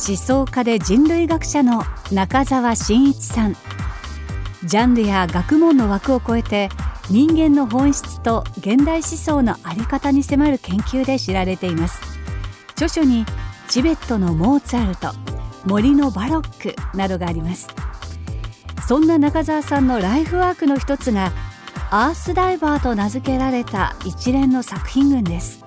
[0.00, 3.56] 思想家で人類学者の中澤真一さん。
[4.64, 6.70] ジャンルや学問の枠を超えて
[7.10, 12.00] 人間の本質と現代思想の在り方に迫る研究で知られています。
[12.72, 13.26] 著書に
[13.68, 15.12] チベットのモーツァルト
[15.66, 17.68] 森のバロックなどがあります。
[18.88, 21.30] そんな中澤さんのライフワークの一つが
[21.90, 25.62] アースダイバーと名付けられた一連の作品群です。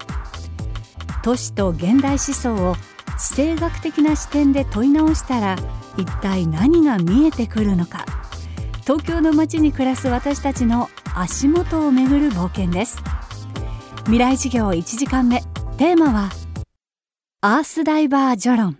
[1.22, 2.75] 都市と現代思想を
[3.17, 5.55] 地政学的な視点で問い直したら
[5.98, 8.05] 一体何が見えてくるのか。
[8.81, 13.02] 東京の街に暮らす私たちの足元をめぐる冒険です。
[14.06, 15.41] 未来授業1時間目。
[15.78, 16.30] テーマは
[17.41, 18.78] アースダイバー序論。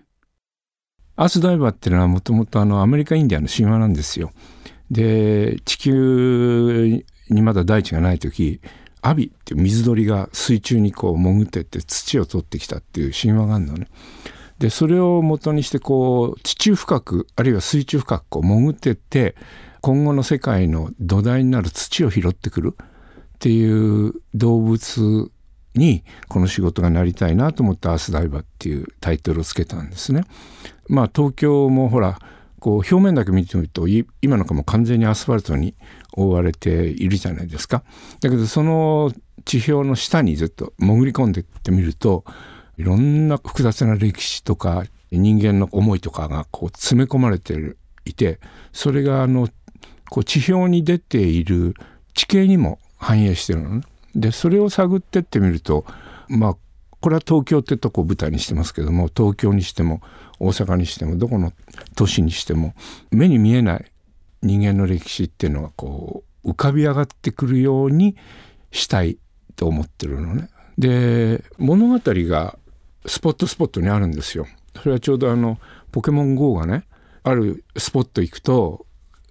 [1.16, 4.32] アースダイバーっていうのはもともとあのアメリカインディアの神話なんですよ。
[4.92, 8.62] で地球にまだ大地がない時
[9.04, 13.88] アビっていう水鳥が水中にこう潜ってって土を取ってきたっていう神話があるのね。
[14.60, 19.36] でそれを元にしてこう地中深くあるいは水中深くこう潜ってって
[19.82, 25.30] 今後の世界の土台になる土を拾ってくるっていう動物
[25.76, 30.24] にこの仕事がなりたいなと思ってアースダイバーっていうタイトルをつけたんですね。
[30.88, 32.20] まあ東京もほら
[32.64, 33.90] こう表面だけ見てみると
[34.22, 35.76] 今のかも完全にアスファルトに
[36.14, 37.84] 覆われているじゃないですか。
[38.22, 39.12] だけどその
[39.44, 42.24] 地表の下にずっと潜り込んでいってみると
[42.78, 48.40] いろんな複雑な歴史とか人間の思いとかがこう詰め込まれていて
[48.72, 49.50] それがあの
[50.10, 51.74] こう地表に出ている
[52.14, 53.82] 地形にも反映してるのね。
[54.16, 55.84] でそれを探ってってみると
[56.30, 56.58] まあ
[57.04, 60.00] これは東京ってとこを舞台にしてますけども東京にしても
[60.40, 61.52] 大阪にしてもどこの
[61.98, 62.76] 都市にしても
[63.12, 63.92] 目に見えない
[64.42, 68.16] 人間の歴史っていうのがこう浮かび上がってくるように
[68.72, 69.18] したい
[69.58, 70.48] と思ってるのね。
[70.78, 72.58] で物語が
[73.06, 74.48] スポットスポットにあるんですよ。
[74.82, 75.60] それはちょうどあの
[75.92, 76.86] ポケモン GO がね
[77.24, 78.86] あるスポット行くと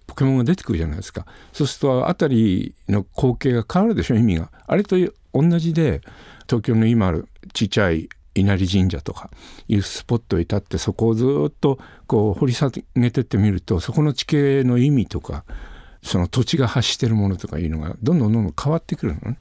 [0.06, 1.24] ポケモンが出てくるじゃないですか。
[1.54, 4.52] そうすると辺りの光景が変わるでしょ意味が。
[4.66, 4.96] あれと
[5.32, 6.02] 同じで
[6.46, 9.30] 東京の今あるちっちゃい稲荷神社とか
[9.68, 15.44] いうスポットに立ってそこをずっとこう掘り下げてってみるとそこの地形の意味とか
[16.02, 19.38] その土地が発してるものとかいうのがどんどんどんどん変わってくるのね。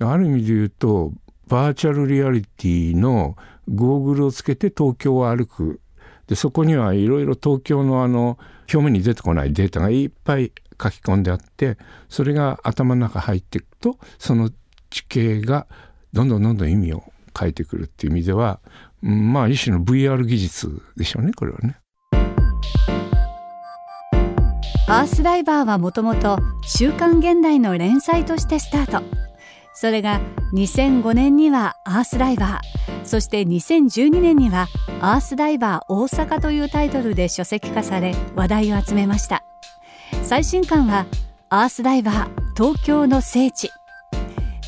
[0.00, 1.12] ある意味で言うと
[1.46, 3.36] バーチャルリアリティの
[3.68, 5.80] ゴーグルをつけて東京を歩く
[6.26, 8.38] でそこにはいろいろ東京のあの
[8.72, 11.76] 表面に出てこないデータがいっぱい書き込んであって
[12.08, 14.50] それが頭の中入っていくとその
[14.90, 15.66] 地形が
[16.12, 17.04] どんどんどんどん意味を
[17.38, 18.60] 変えてくるっていう意味では、
[19.00, 21.76] まあ一種の VR 技術でしょうねこれはね。
[24.88, 29.04] アースダイバーはもともと「週刊現代」の連載としてスタート。
[29.72, 30.20] それが
[30.52, 34.66] 2005年には「アースダイバー」そして2012年には
[35.00, 39.44] 「アースダイバー大阪」というタイトルで書籍化され話題を集めました。
[40.24, 41.06] 最新刊は
[41.50, 43.70] 「アースダイバー東京の聖地」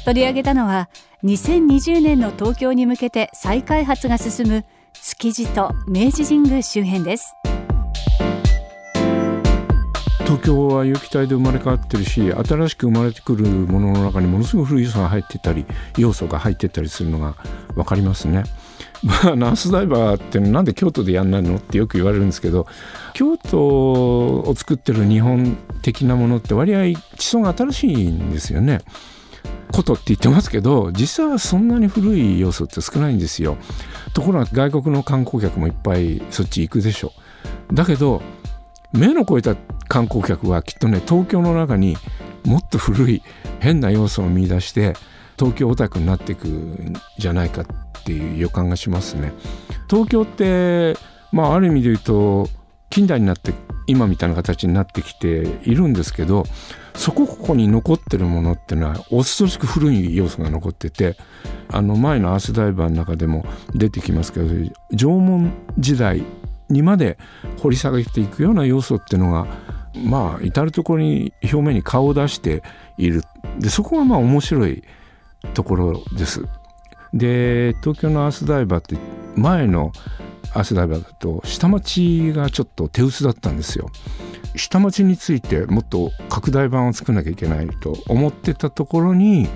[0.04, 0.88] 取り上げたのは
[1.24, 7.36] 2020年の東京に向けて再開発が進む築地と明治神宮周辺です
[10.24, 15.64] 東京は有機体で生まれ変わってるし新しく生まれてくるものの中にものすごい古い要素が入ってたり
[15.96, 17.36] 要素が入ってたりするのが
[17.76, 18.42] 分かりますね。
[19.04, 22.66] まあ、ナースダイバーってなんで京都でやんないのってよく言われるんですけど
[23.14, 28.80] 京都を作ってる日本的なものって割合地層が新しいんですよね。
[29.72, 33.56] ことって言ってますけど実際はそんなに古い要素って少ないんですよ。
[34.14, 37.12] ところが外国の観光客もいっぱいそっち行くでしょ
[37.72, 38.22] だけど
[38.92, 39.56] 目の超えた
[39.88, 41.96] 観光客はきっとね東京の中に
[42.44, 43.22] もっと古い
[43.60, 44.94] 変な要素を見出して
[45.38, 47.66] 東京オタクになっていくんじゃないかっ
[48.04, 49.32] ていう予感がしますね。
[49.88, 50.96] 東京って
[51.32, 52.48] まあある意味で言うと
[52.90, 53.54] 近代になって
[53.86, 56.44] 今みたいな形になってきているんですけど
[56.94, 61.16] そこここに残ってるものっていうのは恐ろしく古い要素が残ってて
[61.68, 64.46] あの前のアースダイバーの中でも出てきますけど
[64.94, 66.22] 縄文時代
[66.68, 67.18] にまで
[67.60, 69.46] 掘り下げていくような要素っていうのが
[70.04, 72.62] まあ至る所に表面に顔を出して
[72.96, 73.22] いる
[73.58, 74.82] でそこがまあ面白い
[75.54, 76.46] ところです。
[77.12, 78.96] で東京のアースダイバーって
[79.36, 79.92] 前の
[80.54, 83.90] アスダイバーだと下町がちょっと手薄だったんですよ。
[84.56, 89.48] 下町についてもっと拡大版を作らなきゃいけないと思ってたところに、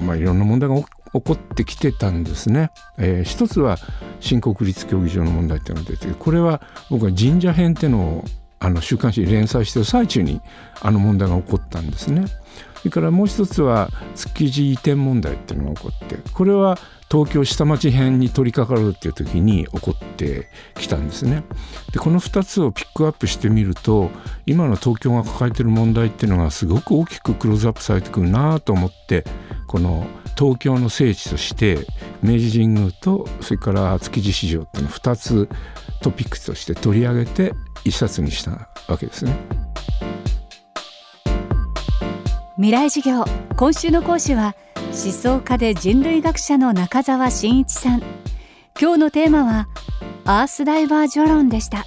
[0.00, 2.70] まあ、いろんな問題が起こってきてたんですね。
[2.98, 3.78] えー、一つは
[4.18, 6.60] 新国立競技場の問題っていうのが出てこれは
[6.90, 8.24] 僕は神社編っていうのを
[8.58, 10.40] あの週刊誌に連載してる最中に
[10.80, 12.24] あの問題が起こったんですね。
[12.84, 16.76] それからもう一つは築地移転問題っていうのが起こってこれは
[17.10, 21.44] 東京下町編に取り掛かるっていう時に起こってきたんですね。
[21.94, 24.10] でこの2つをピックアップしてみると
[24.44, 29.24] 今の東京が抱えてる問題っていうのがすごく大きくクローズアップされてくるなと思って
[29.66, 31.86] この東京の聖地として
[32.22, 35.48] 明治神宮とそれから築地市場っていうの2つ
[36.02, 37.54] トピックとして取り上げて
[37.86, 39.34] 一冊にしたわけですね。
[42.56, 43.24] 未来授業。
[43.56, 48.02] 今週の講師は思想家で人類学者の中澤真一さん。
[48.80, 49.68] 今日のテーマは
[50.24, 51.84] アースダイバー序論でした。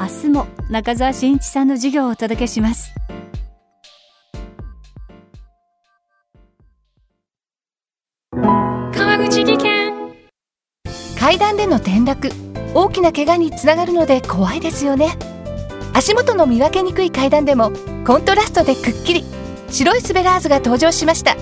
[0.00, 2.92] 明日も中澤真一さんの授業をお届けします。
[8.32, 9.92] 川口技研。
[11.16, 12.30] 階段での転落。
[12.74, 15.16] 大きな怪我につながるので怖いですよね。
[15.94, 17.70] 足元の見分けにくい階段でも
[18.04, 19.31] コントラストでくっきり
[19.72, 21.34] 白いスベラーズが登場しました。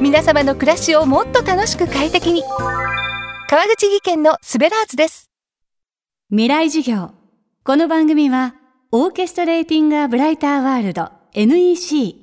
[0.00, 2.44] 皆様の暮らしをもっと楽しく快適に。
[3.48, 5.28] 川口技研のスベラーズです。
[6.30, 7.10] 未来授業。
[7.64, 8.54] この番組は
[8.92, 12.14] オーケストレーティングアブライターワールド NEC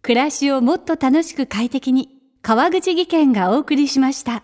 [0.00, 2.08] 暮らしをもっと楽しく快適に
[2.40, 4.42] 川口技研がお送りしました。